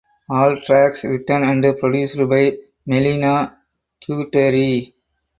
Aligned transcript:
All 0.31 0.57
tracks 0.59 1.03
written 1.03 1.43
and 1.43 1.77
produced 1.77 2.17
by 2.27 2.53
Melina 2.87 3.55
Duterte. 4.09 4.93